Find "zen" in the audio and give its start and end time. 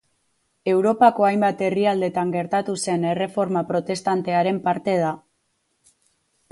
2.87-3.07